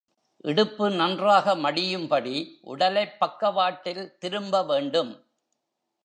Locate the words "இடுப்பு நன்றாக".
0.45-1.55